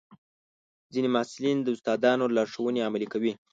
[0.93, 3.33] ځینې محصلین د استادانو لارښوونې عملي کوي.